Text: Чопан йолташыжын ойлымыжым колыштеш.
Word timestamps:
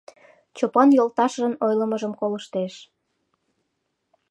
Чопан 0.57 0.89
йолташыжын 0.97 1.53
ойлымыжым 1.65 2.13
колыштеш. 2.19 2.73